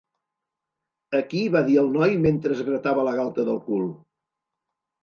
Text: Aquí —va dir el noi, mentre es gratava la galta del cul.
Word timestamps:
Aquí 1.17 1.43
—va 1.57 1.61
dir 1.69 1.77
el 1.83 1.91
noi, 1.99 2.17
mentre 2.27 2.59
es 2.59 2.65
gratava 2.71 3.07
la 3.11 3.17
galta 3.21 3.49
del 3.53 3.63
cul. 3.71 3.89